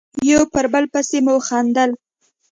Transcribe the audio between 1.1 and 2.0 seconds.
مو خندل.